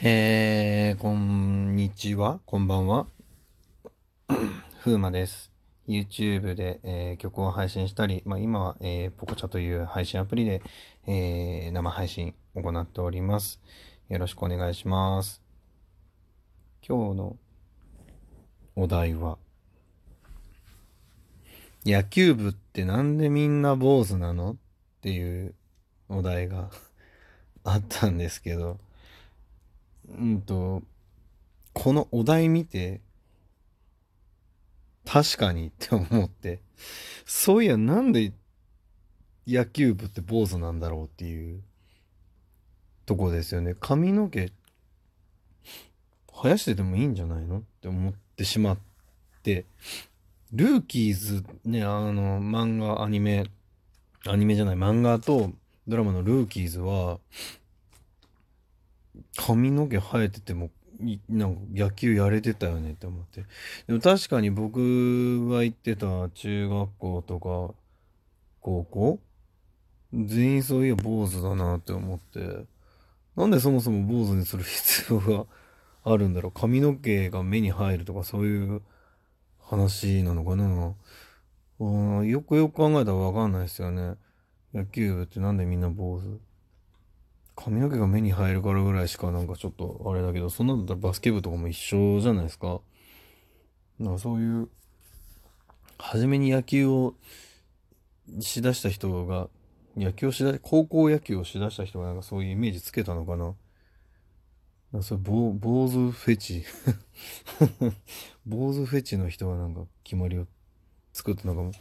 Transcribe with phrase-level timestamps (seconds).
[0.00, 3.08] えー、こんにちは、こんばんは。
[4.78, 5.50] ふうまです。
[5.88, 10.62] YouTube で、えー曲を配信したり、まあ、今は、えー、ポコチャという配信アプリで、
[11.08, 13.60] えー生配信を行っております。
[14.08, 15.42] よろしくお願いします。
[16.86, 17.36] 今日の
[18.76, 19.36] お題は、
[21.84, 24.52] 野球部ってなんでみんな坊主なの？
[24.52, 24.56] っ
[25.00, 25.56] ていう
[26.08, 26.70] お題が
[27.64, 28.78] あったんですけど、
[30.08, 30.82] うんと、
[31.72, 33.00] このお題見て、
[35.04, 36.60] 確かにって思って、
[37.24, 38.32] そういやなんで
[39.46, 41.62] 野球部って坊主なんだろうっていう
[43.06, 43.74] とこですよね。
[43.78, 44.52] 髪の毛
[46.32, 47.58] 生やしててもいいんじゃないの？
[47.58, 48.78] って思ってしまっ
[49.42, 49.64] て、
[50.52, 53.46] ルーキーズね、あの、漫画、アニメ、
[54.26, 55.52] アニメじゃない、漫画と
[55.88, 57.18] ドラマのルーキーズは、
[59.36, 60.70] 髪の毛生えてても
[61.28, 63.44] なんか野球やれてたよねって思って。
[63.86, 67.74] でも確かに僕が行ってた中学校とか
[68.60, 69.20] 高校
[70.12, 72.66] 全員そういや坊主だなって思って。
[73.36, 75.46] なんでそもそも坊主にする必要が
[76.02, 76.52] あるんだろう？
[76.52, 78.82] 髪の毛が目に入るとかそういう
[79.62, 80.94] 話なのかな？
[81.78, 84.16] うんよくよく考えたらわかんないですよね。
[84.74, 86.40] 野球部ってなんでみんな坊主？
[87.60, 92.80] 髪の毛が目に入るからぐらいしかなんかちょっとあれだけど、そんなんだったらバスケ部とかも一緒じゃないですか。
[93.98, 94.68] なんかそういう、
[95.98, 97.14] 初めに野球を
[98.38, 99.48] しだした人が、
[99.96, 103.56] 野球をしだ、高校野球をしだした人がなんかそういうイメージつけたのかな。
[104.92, 106.64] なんかそれ坊坊主フェチ。
[108.46, 110.46] 坊主フェチの人がなんか決まりを
[111.18, 111.72] 作ったのかも。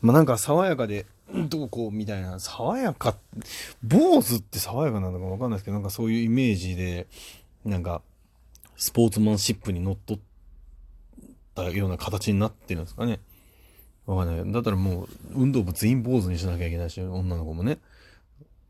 [0.00, 1.04] まあなんか爽やかで、
[1.48, 3.14] どうこうみたいな、爽やか、
[3.82, 7.06] 坊主って爽やかなのかわかんないですけど、なんかそういうイメージで、
[7.64, 8.00] なんか、
[8.76, 10.18] スポーツマンシップにのっとっ
[11.54, 13.20] たような形になってるんですかね。
[14.06, 14.52] わかんない。
[14.52, 17.78] だったらもう、運動部全員坊主にしなきゃいけないし、女の子もね、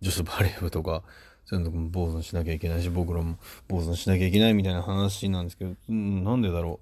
[0.00, 1.02] 女子バレー部とか、
[1.44, 3.36] そういうのも坊主にしなきゃいけないし、僕らも
[3.68, 6.80] 坊主にしなきゃいけないみたいな話なんですけど、うん、なんでだろ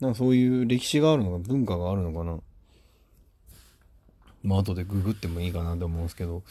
[0.00, 0.02] う。
[0.02, 2.38] なんかそういう歴史があるのか、文化があるのかな。
[4.44, 6.44] まあ後でググってもいいかなと思うんですけど、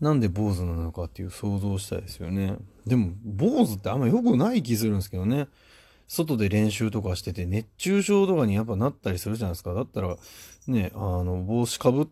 [0.00, 2.56] なんで坊主なのかっていう想像したいですよね。
[2.86, 5.48] でも、坊主ってあんま良くない気するんですけどね。
[6.08, 9.74] 外で練習とかしてて、熱中症とかにやっぱなったりするじゃないですか。
[9.74, 10.16] だったら、
[10.66, 12.06] ね、あの、帽子かぶっ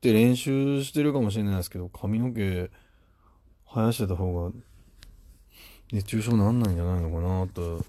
[0.00, 2.70] て練習してるかもしれないですけど、髪の毛
[3.66, 4.52] 生やしてた方が、
[5.92, 7.84] 熱中症なんないんじゃないのかなと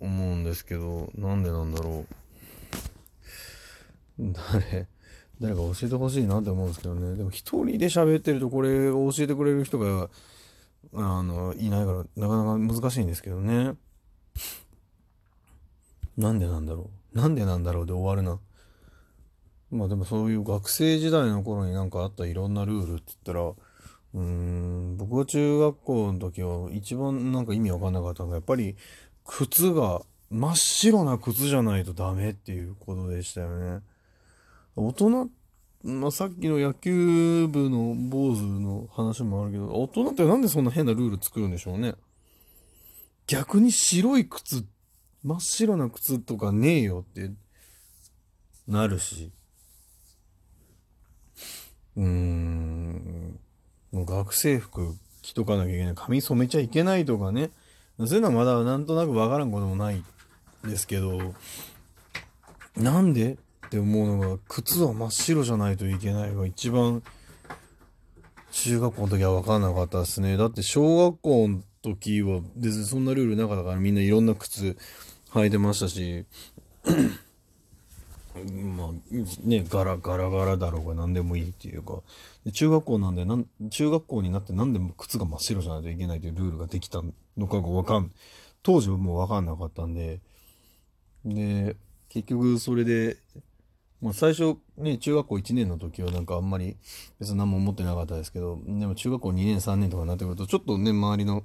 [0.00, 2.04] 思うんですけど、なんでなんだろ
[4.18, 4.32] う。
[4.32, 4.88] 誰？
[5.40, 7.16] 誰か教えてほしいなって思うんですけどね。
[7.16, 10.08] でも一人で喋ってるとこれを教えてくれる人が、
[10.94, 13.74] あの、いないからなかなか難しいんですけどね。
[16.16, 17.18] なんでなんだろう。
[17.18, 18.38] なんでなんだろうで終わるな。
[19.70, 28.76] まあでもそういう学生時代の頃になんかあったいろんなルールって言ったら、うーん、僕が中学校の時は一番なんか意味わかんなかったのが、やっぱり
[29.24, 33.80] 靴が真っ白な靴じゃないとダメっていうことでしたよね。
[34.76, 35.30] 大人、
[35.82, 41.94] まあ、さっきの野球部の坊主の話もあるけど、大人ってなんでそんな変なルール作るんでしょうね。
[43.26, 44.64] 逆に白い靴、
[45.22, 47.30] 真っ白な靴とかねえよって
[48.66, 49.30] なるし。
[51.96, 53.38] うーん。
[53.92, 55.94] もう学生服着とかなきゃいけない。
[55.94, 57.50] 髪染めちゃいけないとかね。
[57.98, 60.02] そういうのはまだなんとなくわからんこともない
[60.64, 61.34] ですけど、
[62.76, 67.02] なんでって思うのが、靴は真っ白じゃないといけないが一番、
[68.52, 70.36] 中学校の時は分かんなかったですね。
[70.36, 74.76] だって小学校の時は別にそんなルールなかったからみんないろんな靴
[75.32, 76.24] 履いてましたし、
[78.76, 78.92] まあ
[79.44, 82.02] ね、ガラガラガラだろうが何でもいいっていうか、
[82.52, 87.02] 中学校なんでなん、中学校になって何でも靴が真っ白じゃないといけないというルールができた
[87.36, 88.12] のかがわかん、
[88.62, 90.20] 当時はもうわかんなかったんで、
[91.24, 91.76] で、
[92.08, 93.16] 結局それで、
[94.00, 96.76] まあ最初ね、中学校1年の時はなんかあんまり
[97.18, 101.44] 別に何も思ってなかったですけど、でも中学校2年3年とかになってくると、ちょっとね、周りの、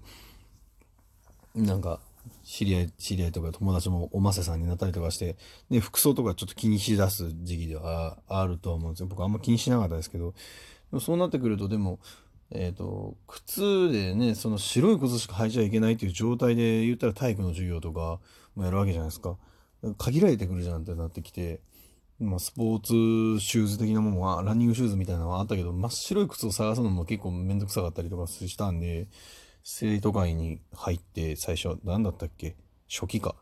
[1.56, 2.00] なんか、
[2.44, 5.38] 知り合い、知り合いとか友達もおませさんになったりとかして、
[5.70, 9.08] で、服装とかちょっと気にしだす時期ではあるとは思うんですよ。
[9.08, 10.38] 僕あんま気にしなかったですけど、で
[10.92, 12.00] もそうなってくると、でも、
[12.52, 18.20] えっ、と、靴でね、その白い靴しか履いちゃいけないっていう状態で言ったら体育の授業とか
[18.56, 19.38] もやるわけじゃないですか。
[19.98, 21.62] 限られてくるじゃんってなってきて、
[22.20, 29.08] まあ、スポーツシューズ的なものは、ランニングシューズみたいなのはあったけど、真っ白い靴を探すのも結構めんどくさかったりとかしたんで、
[29.64, 32.56] 生徒会に入って最初、何だったっけ？
[32.90, 33.36] 初期か。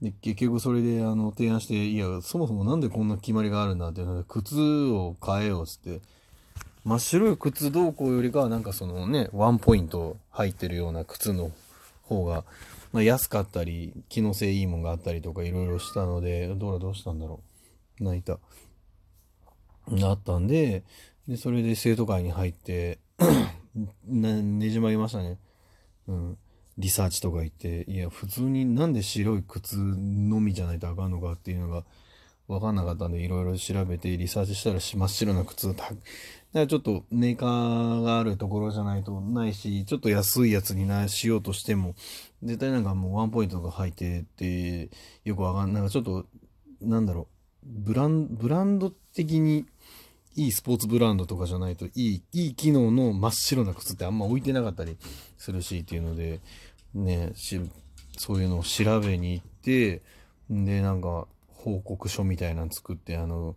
[0.00, 6.00] で、結局それで、あの、提案して、いや、そもそもなんでこんな決まりがあるんだっていうので、靴を変えようっつって、
[6.84, 11.50] 真っ白い靴同行よりかは、なんかそのね、ワンポイント入ってるような靴の
[12.02, 12.44] 方が、
[12.92, 17.51] まあ、安かったり、機能性いいもんがあったりとかいろいろしたので、どうらどうしたんだろう？
[18.00, 18.38] 泣いた。
[19.88, 20.84] なったんで、
[21.28, 22.98] で、それで生徒会に入って
[24.04, 25.38] ね、ねじ曲げましたね。
[26.06, 26.38] うん。
[26.78, 31.84] リサーチとか行って、いや、普通になんで白い靴のみじゃないとあかんのかっていうのが
[32.48, 35.74] 分かんなかったんで、いろいろ調べてリサーチしたら真っ白な靴だ。
[35.74, 35.94] だか
[36.52, 41.94] らちょっとメーカーがあるところじゃないとないし、ちょっと安いやつになしようとしても、
[42.42, 44.90] 絶対なんかもうワンポイントとか入ってて、
[45.24, 45.74] よくわかんない。
[45.74, 46.26] なんかちょっと、
[46.80, 47.31] なんだろう、
[47.64, 49.66] ブラン、ブランド的に
[50.34, 54.96] いいスポーツブランドとかじゃないといい、いい機能の真っ白な靴ってあんま置いてなかったり
[55.36, 56.40] するしっていうので、
[56.94, 57.32] ね、
[58.16, 60.02] そういうのを調べに行って、
[60.50, 63.56] で、なんか報告書みたいなの作って、あの、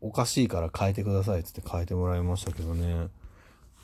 [0.00, 3.08] おかしいから変えてくださいってって変えてもらいましたけどね、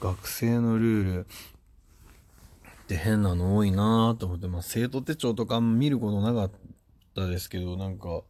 [0.00, 6.50] 学生のルールって変なの多いなぁと思って、まあ生徒手帳とか見ることなかっ
[7.14, 8.22] たですけど、なんか、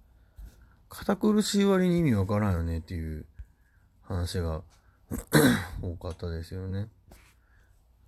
[0.88, 3.26] 堅苦しい割に意味わからんよねっていう
[4.02, 4.62] 話が
[5.82, 6.88] 多かったですよね。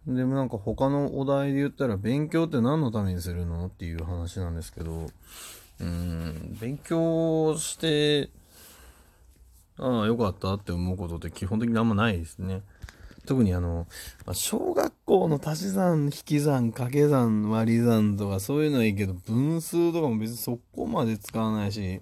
[0.07, 5.11] でもなんか他のお題で言ったら勉強って何のためにするのっていう話なんですけど、
[5.81, 8.31] うん、勉強して、
[9.79, 12.63] ああ、よかったって思うことって基本的にあんまないですね。
[13.27, 13.87] 特にあの、
[14.33, 22.01] 小学校の足し算、引き算、掛け算、割り算とかそういうのはいいけど、分数とかも別にそこまで使わないし、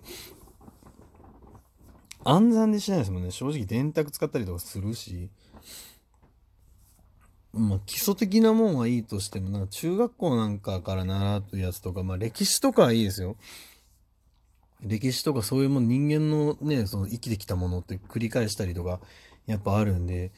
[2.28, 3.30] 暗算でしないですもんね。
[3.30, 5.30] 正直電卓使ったりとかするし。
[7.54, 13.36] まあ、基礎的なもんはいいとしても、なんか中学校なんかから習うやつとか、まあ歴史とかはいいですよ。
[14.82, 19.00] 歴史とかそういうもん、人間のね、その生きてきたものって繰り返したりとか、
[19.46, 20.30] やっぱあるんで、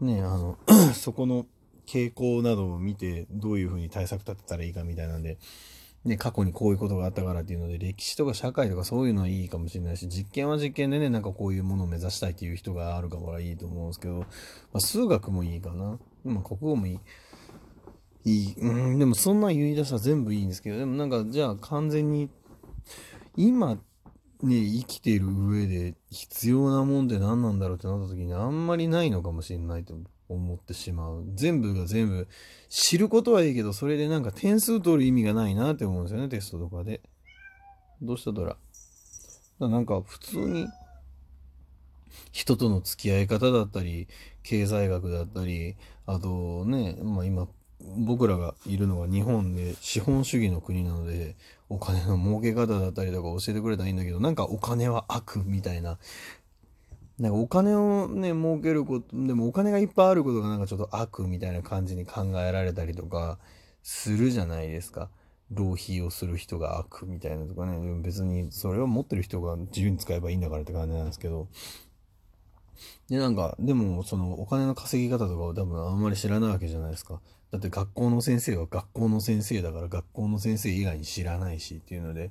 [0.00, 0.58] ね、あの、
[0.94, 1.46] そこの
[1.86, 5.38] 傾向などを見て、どういうふうに対策立てたらいいかみたいなんで、
[6.06, 14.26] ね、過去にこういうことがあったからっていうので、歴史とか社会とかそういうのはいいかもしれないし、実験は実験でね、なんかこういうものを目指したいっていう人があるからいいと思うんですけど、ま
[14.74, 15.98] あ、数学もいいかな。
[16.24, 17.00] まあ、国語もいい。
[18.24, 18.54] いい。
[18.54, 22.30] うん、でもそんな言い出したら全部いいんですけど、でもなんか、じゃあ完全に、
[23.36, 23.80] 今、ね、
[24.42, 31.24] 生きている上で必要なもんって何なんだろうってなった時にあんまりないのかもしれないと思思ってしまう。
[31.34, 32.28] 全部が全部
[32.68, 37.00] 知ることはいいけど、それでなんか点数取る意味がないなって思うんですよね、テストとかで。
[38.02, 38.32] どうした？
[38.32, 38.56] ドラ。
[39.58, 40.66] なんか普通に
[42.32, 44.08] 人との付き合い方だったり、
[44.42, 45.76] 経済学だったり、
[46.06, 47.48] あとね、まあ今、
[47.98, 51.36] 僕らがいるのは日本で資本主義の国なので、
[51.68, 55.98] お金の儲け方だったりとか教えてくれたらいいんだけど、なんかお金は悪みたいな
[57.18, 63.38] なんかお金をね、儲けること、でもお金がいっぱいあることがなんかちょっと悪みたいな感じに考えられたりとか
[63.82, 65.10] するじゃないですか。
[65.50, 71.48] 浪費をする人が悪みたいなとかね、別にそれを持ってる人が自由に使えばいいんだからって感じなんですけど、
[73.08, 77.20] で、なんか、でも、その、お金の稼ぎ方とかを多分あんまり知らないわけじゃないですか。
[77.52, 82.30] だって学校の先生は学校の先生だから学校の先生以外に知らないしっていうので、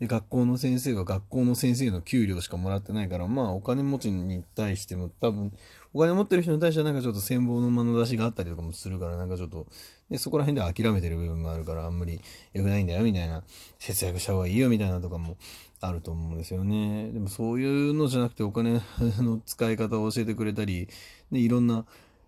[0.00, 5.52] で、学校の先生は学校の先生の給料しかもらってないから、まあお金持ちに対しても多分、
[5.96, 9.66] お金持ってる人に対してはなんかちょっと羨望の眼差しがあったりとかもするから、なんかちょっと、
[10.10, 12.20] で、そこら辺で諦めてる部分があるから、あんまり
[12.52, 13.42] 良くないんだよみたいな、
[13.78, 15.38] 節約した方がいいよみたいなとかも
[15.80, 17.10] あると思うんですよね。
[17.12, 20.86] でもそういうのじゃなくてお金の使い方を教えてくれたり、
[21.32, 21.86] で、いろんな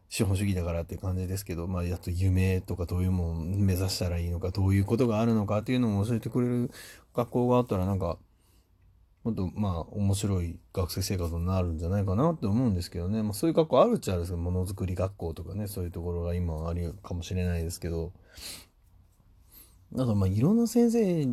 [0.09, 6.71] 資本主義だからって感じですけど、まあ、やっと夢とかどういうものを目指したらいいのか、どういうことがあるのかっていうのを教えてくれる
[7.15, 8.17] 学校があったらなんか、
[9.25, 13.23] もっとまあ面白い学生生活になるんじゃないかなって思うんですけどね。
[13.23, 18.13] まあそういう学校あるっちゃあるんですけど、ものづくり学校とかね、そういうところが今あるかもしれないですけど、
[19.93, 21.27] なんかまあいろんな先生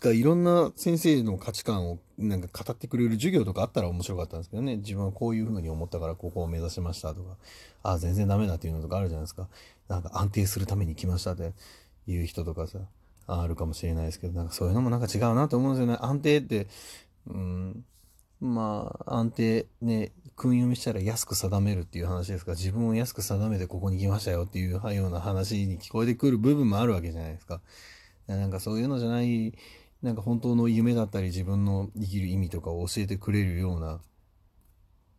[0.00, 4.76] がいろんな先生の価値観をなんか語ってくれる授業とかあったら面白かったんですけどね。
[4.76, 7.36] 自分はこういうふうに思ったからここを目指しましたとか、
[7.82, 9.48] ああ全然ダメだっていうのとかあるじゃないですか。
[9.88, 11.52] なんか安定するために来ましたって
[12.06, 12.78] いう人とかさ、
[13.28, 15.96] あるかもしれないですけど、なんかそういうのもなんか違うなと思うんですよね。
[16.00, 16.66] 安定って、
[17.26, 17.84] うん、
[18.40, 27.60] まあ安定ね、訓読みしたら安く定めるっていう話ですか、自分を安く定めてここに来ましたよっていうような話に聞こえてくる部分もあるわけじゃないですか。
[28.26, 29.54] なんかそういうのじゃない、
[30.02, 34.00] なんか本当の夢だったり自分の生きる意味とかを教えてくれるような、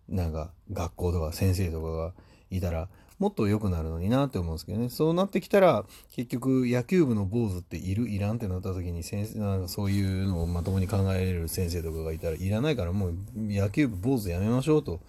[0.10, 2.13] なんか学校とか先生とかが
[2.51, 4.89] いたら、もっと良くなるのになって思うんですけどね。
[4.89, 8.10] そうなってきたら、結局野球部の坊主っている？
[8.10, 15.00] いらんってなった時に先生、なんかそういうのをまともに考えれる先生とかがいたら、いらないからもう野球部坊主やめましょうと。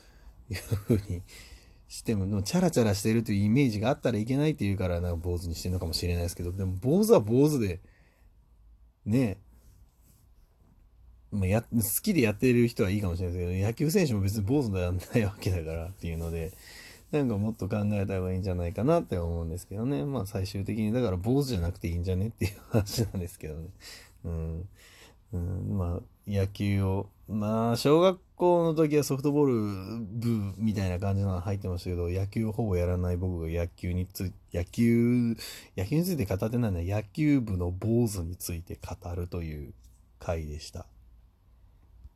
[0.50, 1.22] いうふうに
[1.88, 7.80] しても、でもチャラチャラしてるというイメージがあったらいけないっていうから、なんか坊主にしてるのかもしれないですけど、でも坊主は坊主で、
[9.06, 9.38] ね。
[11.30, 11.68] ま、や、好
[12.02, 16.52] きでやってる人はいいかもしれないですけど、野球選手も別に坊主ではないわけだからっていうので、
[17.12, 20.04] なんかもっと考えた方がいいんじゃないかなって思うんですけどね。
[20.04, 23.68] まあ最終的に、だから坊主じゃなくていいんじゃねっていう話なんですけどね。
[24.24, 24.68] うん。
[25.34, 29.52] うん、まあ野球を、まあ小学校の時はソフトボール
[30.04, 35.36] 部みたいな感じの入ってましたけど、野球をほぼやらない僕が野球について、野球、
[35.76, 39.74] 野球について語ってないのは野球部の坊主について語るという
[40.18, 40.86] 回でした。